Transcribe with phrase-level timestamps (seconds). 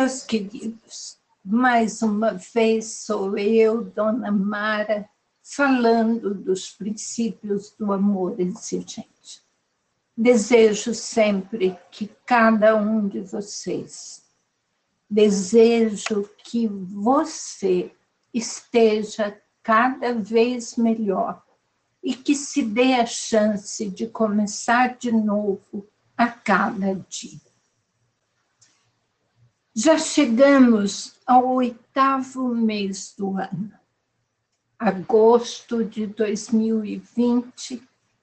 [0.00, 5.06] Meus queridos, mais uma vez sou eu, Dona Mara,
[5.42, 9.42] falando dos princípios do amor exigente.
[10.16, 14.22] Desejo sempre que cada um de vocês,
[15.08, 17.92] desejo que você
[18.32, 21.42] esteja cada vez melhor
[22.02, 25.86] e que se dê a chance de começar de novo
[26.16, 27.49] a cada dia.
[29.74, 33.72] Já chegamos ao oitavo mês do ano.
[34.76, 37.80] Agosto de 2020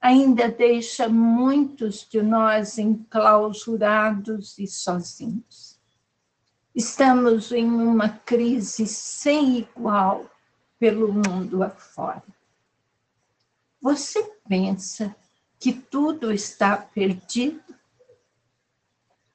[0.00, 5.78] ainda deixa muitos de nós enclausurados e sozinhos.
[6.74, 10.28] Estamos em uma crise sem igual
[10.78, 12.22] pelo mundo afora.
[13.80, 15.14] Você pensa
[15.58, 17.67] que tudo está perdido?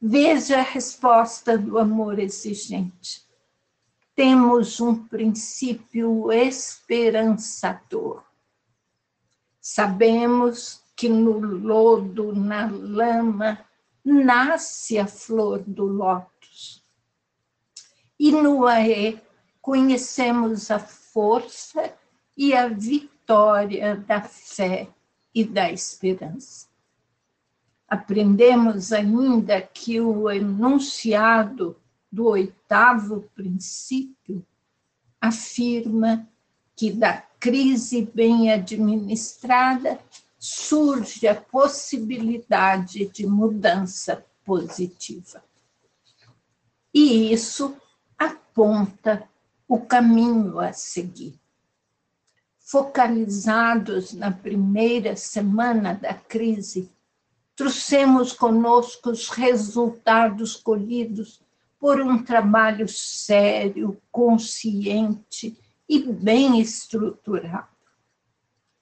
[0.05, 3.23] Veja a resposta do amor exigente.
[4.13, 8.21] Temos um princípio esperançador.
[9.61, 13.65] Sabemos que no lodo, na lama,
[14.03, 16.83] nasce a flor do lótus.
[18.19, 19.21] E no Aê
[19.61, 21.93] conhecemos a força
[22.35, 24.89] e a vitória da fé
[25.33, 26.72] e da esperança.
[27.93, 31.79] Aprendemos ainda que o enunciado
[32.11, 34.43] do oitavo princípio
[35.21, 36.27] afirma
[36.75, 39.99] que da crise bem administrada
[40.39, 45.43] surge a possibilidade de mudança positiva.
[46.91, 47.75] E isso
[48.17, 49.29] aponta
[49.67, 51.39] o caminho a seguir.
[52.57, 56.91] Focalizados na primeira semana da crise,
[57.55, 61.41] trouxemos conosco os resultados colhidos
[61.79, 67.67] por um trabalho sério, consciente e bem estruturado.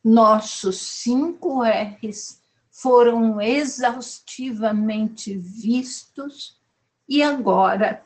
[0.03, 6.59] Nossos cinco R's foram exaustivamente vistos
[7.07, 8.05] e agora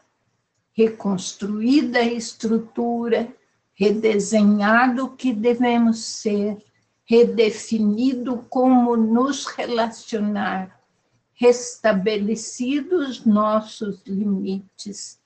[0.73, 3.33] reconstruída a estrutura,
[3.73, 6.64] redesenhado o que devemos ser,
[7.05, 10.81] redefinido como nos relacionar,
[11.33, 15.19] restabelecidos nossos limites,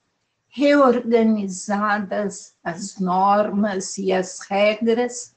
[0.50, 5.36] reorganizadas as normas e as regras,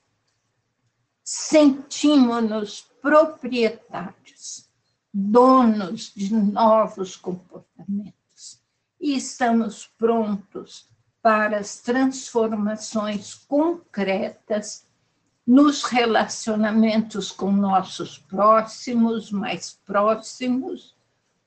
[1.23, 4.69] sentimos-nos proprietários,
[5.13, 8.61] donos de novos comportamentos
[9.01, 10.89] e estamos prontos
[11.21, 14.87] para as transformações concretas
[15.47, 20.95] nos relacionamentos com nossos próximos, mais próximos,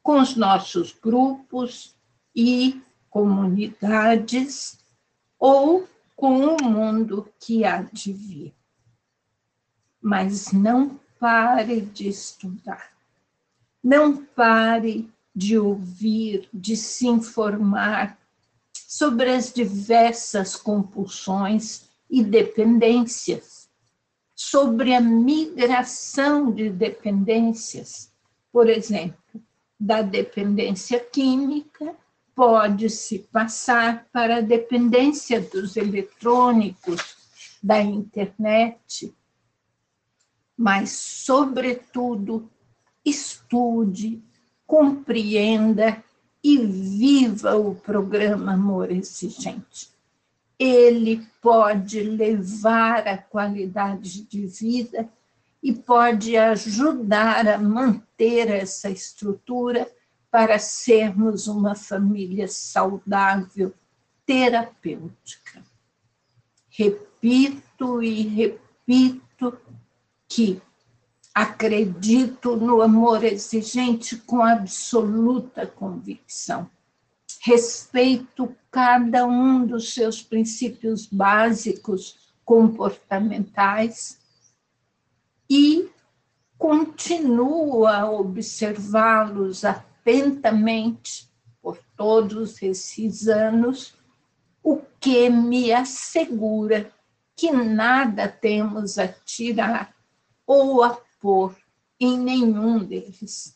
[0.04, 1.96] com os nossos grupos
[2.36, 4.78] e comunidades,
[5.40, 8.54] ou com o mundo que há de vir.
[10.02, 12.92] Mas não pare de estudar,
[13.84, 18.18] não pare de ouvir, de se informar
[18.74, 23.65] sobre as diversas compulsões e dependências
[24.56, 28.10] sobre a migração de dependências.
[28.54, 29.44] Por exemplo,
[29.78, 31.94] da dependência química,
[32.34, 37.18] pode-se passar para a dependência dos eletrônicos,
[37.62, 39.14] da internet,
[40.58, 42.50] mas, sobretudo,
[43.04, 44.24] estude,
[44.66, 46.02] compreenda
[46.42, 49.95] e viva o programa Amor Exigente
[50.58, 55.10] ele pode levar a qualidade de vida
[55.62, 59.90] e pode ajudar a manter essa estrutura
[60.32, 63.74] para sermos uma família saudável,
[64.26, 65.64] terapêutica.
[66.70, 69.58] Repito e repito
[70.28, 70.62] que
[71.34, 76.70] acredito no amor exigente com absoluta convicção
[77.42, 84.20] respeito cada um dos seus princípios básicos comportamentais
[85.50, 85.90] e
[86.58, 91.30] continuo a observá-los atentamente
[91.62, 93.98] por todos esses anos,
[94.64, 96.92] o que me assegura
[97.36, 99.96] que nada temos a tirar
[100.46, 101.56] ou a pôr
[102.00, 103.56] em nenhum deles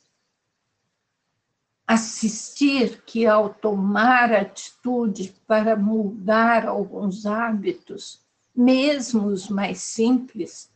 [1.90, 8.22] assistir que, ao tomar atitude para mudar alguns hábitos,
[8.56, 10.70] mesmo os mais simples,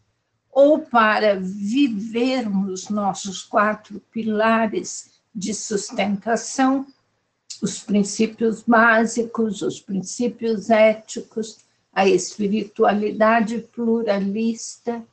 [0.51, 6.83] ou para vivermos nossos quatro pilares de sustentação,
[7.61, 11.59] os princípios básicos, os princípios éticos,
[11.93, 15.05] a espiritualidade pluralista,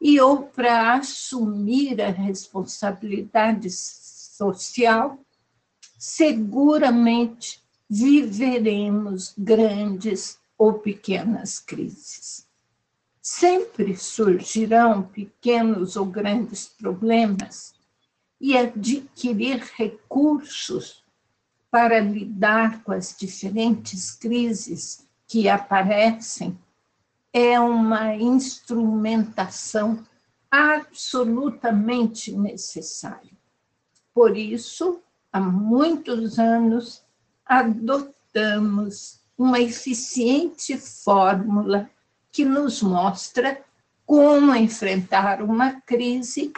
[0.00, 5.18] e ou para assumir a responsabilidade social,
[5.98, 12.46] seguramente viveremos grandes ou pequenas crises.
[13.22, 17.76] Sempre surgirão pequenos ou grandes problemas,
[18.40, 21.04] e adquirir recursos
[21.70, 26.58] para lidar com as diferentes crises que aparecem
[27.32, 30.04] é uma instrumentação
[30.50, 33.32] absolutamente necessária.
[34.14, 35.02] Por isso,
[35.36, 37.04] há muitos anos,
[37.44, 41.90] adotamos uma eficiente fórmula
[42.32, 43.62] que nos mostra
[44.06, 46.52] como enfrentar uma crise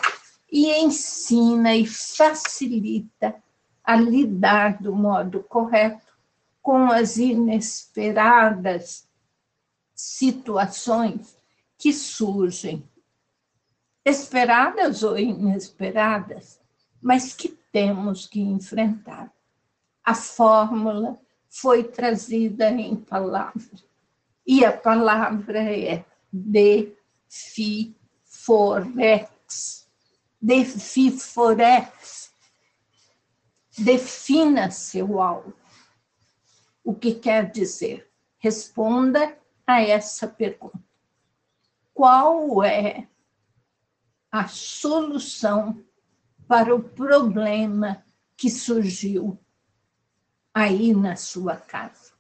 [0.51, 3.35] e ensina e facilita
[3.83, 6.13] a lidar do modo correto
[6.63, 9.09] com as inesperadas
[9.93, 11.37] situações
[11.77, 12.89] que surgem,
[14.05, 16.61] esperadas ou inesperadas,
[17.03, 19.33] mas que temos que enfrentar.
[20.05, 21.19] A fórmula
[21.49, 23.79] foi trazida em palavra,
[24.47, 26.93] e a palavra é de
[27.29, 27.95] fi
[28.25, 29.39] forex
[30.41, 32.33] Defiforex.
[33.77, 35.55] Defina seu alvo.
[36.85, 38.11] O que quer dizer?
[38.39, 39.37] Responda
[39.67, 40.81] a essa pergunta.
[41.93, 43.09] Qual é
[44.31, 45.85] a solução
[46.49, 48.03] para o problema
[48.35, 49.39] que surgiu
[50.55, 52.13] aí na sua casa?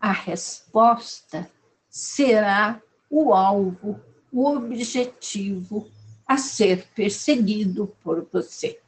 [0.00, 1.48] A resposta
[1.88, 4.00] será o alvo,
[4.32, 5.88] o objetivo
[6.26, 8.80] a ser perseguido por você.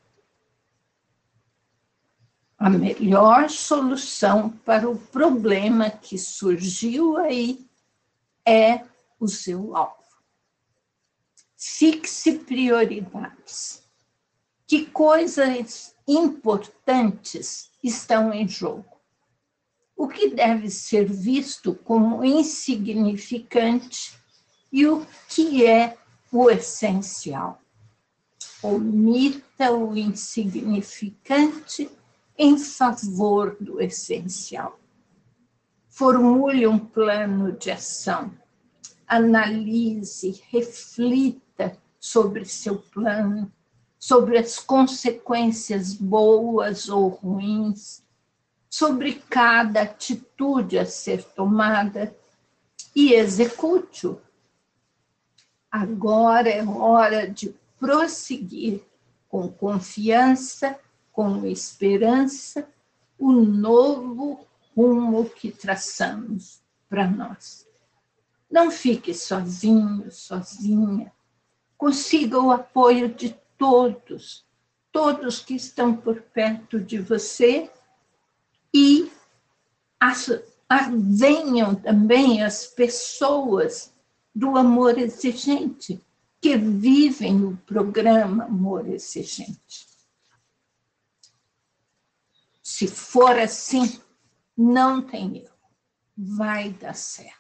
[2.59, 7.67] A melhor solução para o problema que surgiu aí
[8.45, 8.85] é
[9.19, 9.97] o seu alvo.
[11.57, 13.90] Fixe prioridades.
[14.71, 19.01] Que coisas importantes estão em jogo?
[19.97, 24.17] O que deve ser visto como insignificante
[24.71, 25.99] e o que é
[26.31, 27.61] o essencial.
[28.63, 31.91] Omita o insignificante
[32.39, 34.79] em favor do essencial.
[35.89, 38.33] Formule um plano de ação.
[39.05, 43.53] Analise, reflita sobre seu plano,
[44.01, 48.03] sobre as consequências boas ou ruins,
[48.69, 52.13] sobre cada atitude a ser tomada
[52.97, 54.21] e execute-o
[55.71, 58.83] Agora é hora de prosseguir
[59.29, 60.77] com confiança,
[61.13, 62.69] com esperança,
[63.17, 64.45] o novo
[64.77, 67.69] rumo que traçamos para nós.
[68.51, 71.13] Não fique sozinho, sozinha.
[71.79, 74.47] Consiga o apoio de todos,
[74.91, 77.71] todos que estão por perto de você
[78.73, 79.13] e
[80.99, 83.93] venham também as pessoas
[84.35, 86.03] do amor exigente,
[86.41, 89.87] que vivem no programa Amor Exigente.
[92.63, 94.01] Se for assim,
[94.57, 95.55] não tem erro,
[96.17, 97.37] vai dar certo.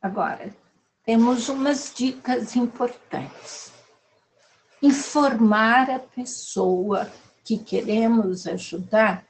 [0.00, 0.56] Agora,
[1.02, 3.81] temos umas dicas importantes.
[4.82, 7.08] Informar a pessoa
[7.44, 9.24] que queremos ajudar,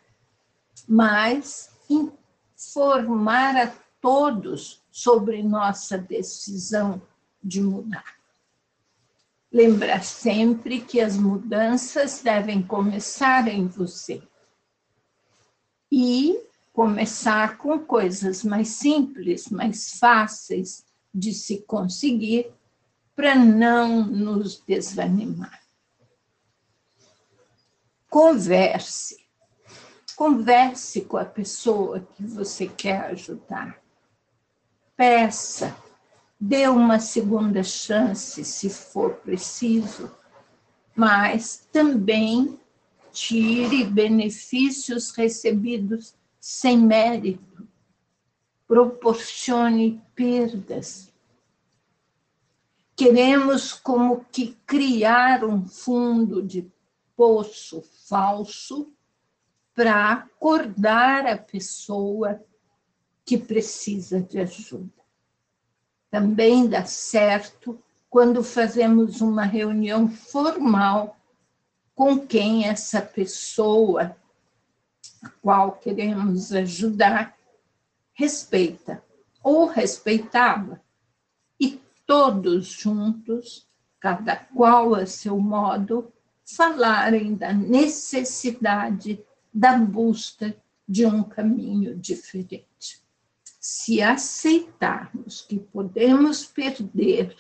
[0.89, 7.01] mas informar a todos sobre nossa decisão
[7.43, 8.17] de mudar.
[9.53, 14.23] Lembrar sempre que as mudanças devem começar em você.
[15.91, 16.41] E
[16.73, 22.51] começar com coisas mais simples, mais fáceis de se conseguir,
[23.15, 25.61] para não nos desanimar.
[28.09, 29.17] Converse.
[30.17, 33.83] Converse com a pessoa que você quer ajudar
[35.03, 35.77] peça,
[36.39, 40.15] dê uma segunda chance se for preciso,
[40.95, 42.61] mas também
[43.11, 47.67] tire benefícios recebidos sem mérito,
[48.67, 51.12] proporcione perdas.
[53.05, 56.71] Queremos como que criar um fundo de
[57.17, 58.93] poço falso
[59.75, 62.41] para acordar a pessoa
[63.25, 65.03] que precisa de ajuda.
[66.13, 67.77] Também dá certo
[68.09, 71.17] quando fazemos uma reunião formal
[71.97, 74.17] com quem essa pessoa
[75.21, 77.37] a qual queremos ajudar,
[78.15, 79.03] respeita
[79.43, 80.81] ou respeitava,
[82.13, 83.67] todos juntos,
[83.99, 86.13] cada qual a seu modo,
[86.45, 90.55] falarem da necessidade da busca
[90.87, 93.03] de um caminho diferente.
[93.59, 97.35] Se aceitarmos que podemos perder,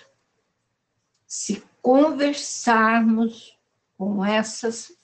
[1.26, 3.58] se conversarmos
[3.98, 4.96] com essas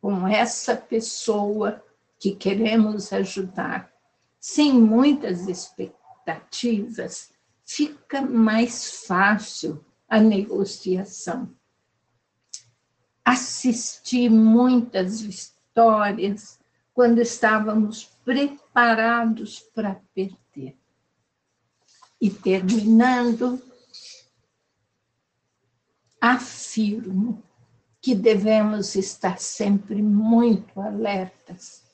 [0.00, 1.84] com essa pessoa
[2.18, 3.92] que queremos ajudar,
[4.40, 7.30] sem muitas expectativas,
[7.72, 11.54] fica mais fácil a negociação.
[13.24, 16.58] Assisti muitas histórias
[16.92, 20.76] quando estávamos preparados para perder.
[22.20, 23.62] E terminando,
[26.20, 27.40] afirmo
[28.00, 31.84] que devemos estar sempre muito alertas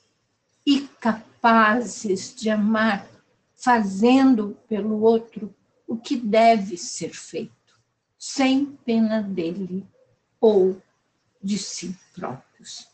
[0.65, 3.07] e capazes de amar,
[3.55, 5.55] fazendo pelo outro
[5.87, 7.79] o que deve ser feito,
[8.17, 9.87] sem pena dele
[10.39, 10.81] ou
[11.41, 12.87] de si próprios.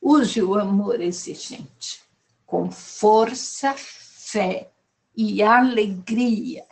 [0.00, 2.02] Use o amor exigente
[2.46, 4.70] com força, fé
[5.16, 6.64] e alegria